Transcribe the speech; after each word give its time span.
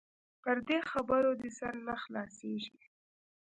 پر 0.41 0.57
دې 0.67 0.79
خبرو 0.91 1.31
دې 1.41 1.49
سر 1.57 1.73
نه 1.87 1.95
خلاصيږي. 2.03 2.77